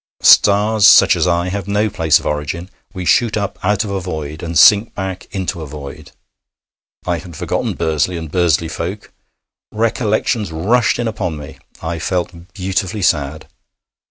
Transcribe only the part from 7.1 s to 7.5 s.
had